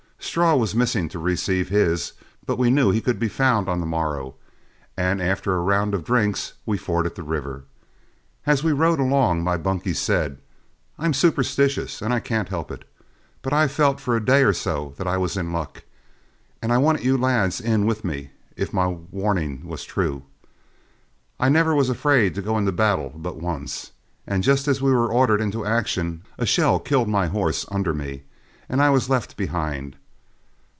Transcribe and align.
Straw 0.23 0.55
was 0.55 0.75
missing 0.75 1.09
to 1.09 1.19
receive 1.19 1.67
his, 1.67 2.13
but 2.45 2.57
we 2.57 2.69
knew 2.69 2.89
he 2.89 3.01
could 3.01 3.19
be 3.19 3.27
found 3.27 3.67
on 3.67 3.81
the 3.81 3.85
morrow, 3.87 4.35
and 4.95 5.21
after 5.21 5.55
a 5.55 5.59
round 5.61 5.93
of 5.93 6.05
drinks, 6.05 6.53
we 6.65 6.77
forded 6.77 7.15
the 7.15 7.23
river. 7.23 7.65
As 8.45 8.63
we 8.63 8.71
rode 8.71 8.99
along, 8.99 9.43
my 9.43 9.57
bunkie 9.57 9.95
said, 9.95 10.37
"I'm 10.97 11.13
superstitious, 11.13 12.01
and 12.01 12.13
I 12.13 12.21
can't 12.21 12.47
help 12.47 12.71
it. 12.71 12.85
But 13.41 13.51
I've 13.51 13.73
felt 13.73 13.99
for 13.99 14.15
a 14.15 14.23
day 14.23 14.43
or 14.43 14.53
so 14.53 14.93
that 14.97 15.07
I 15.07 15.17
was 15.17 15.35
in 15.35 15.51
luck, 15.51 15.83
and 16.61 16.71
I 16.71 16.77
wanted 16.77 17.03
you 17.03 17.17
lads 17.17 17.59
in 17.59 17.85
with 17.85 18.05
me 18.05 18.29
if 18.55 18.71
my 18.71 18.87
warning 18.87 19.67
was 19.67 19.83
true. 19.83 20.23
I 21.41 21.49
never 21.49 21.75
was 21.75 21.89
afraid 21.89 22.35
to 22.35 22.41
go 22.41 22.57
into 22.57 22.71
battle 22.71 23.11
but 23.13 23.35
once, 23.37 23.91
and 24.25 24.43
just 24.43 24.67
as 24.69 24.81
we 24.81 24.91
were 24.93 25.11
ordered 25.11 25.41
into 25.41 25.65
action, 25.65 26.21
a 26.37 26.45
shell 26.45 26.79
killed 26.79 27.09
my 27.09 27.25
horse 27.27 27.65
under 27.69 27.93
me 27.93 28.23
and 28.69 28.81
I 28.81 28.91
was 28.91 29.09
left 29.09 29.35
behind. 29.35 29.97